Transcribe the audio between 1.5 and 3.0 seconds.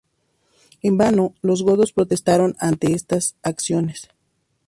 godos protestaron ante